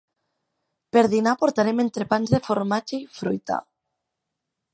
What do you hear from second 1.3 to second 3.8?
portarem entrepans de formatge i fruita.